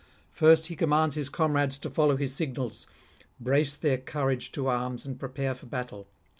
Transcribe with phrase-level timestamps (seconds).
[0.31, 2.87] First he commands his comrades to follow his signals,
[3.39, 6.07] brace their courage to arms and prepare for battle.